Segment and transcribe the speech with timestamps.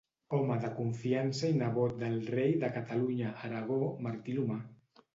[0.35, 4.63] Home de confiança i nebot del rei de Catalunya-Aragó Martí l'Humà.